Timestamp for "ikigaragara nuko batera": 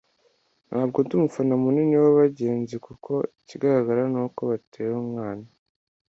3.41-4.93